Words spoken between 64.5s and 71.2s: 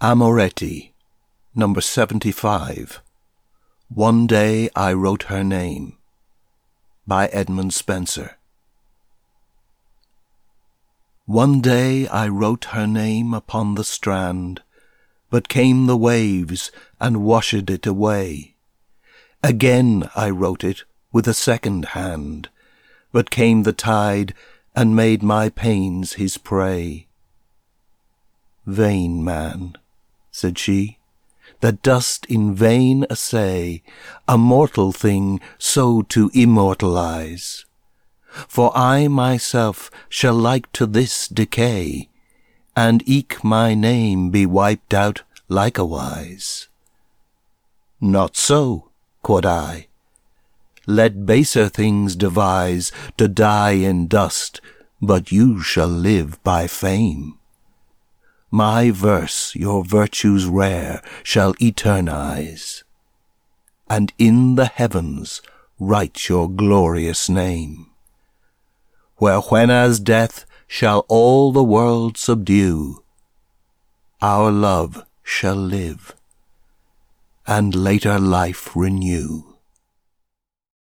the heavens write your glorious name. Where when as death shall